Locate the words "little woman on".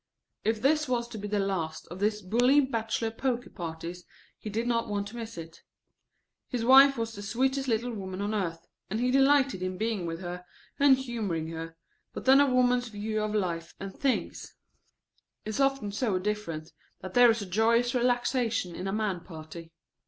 7.67-8.33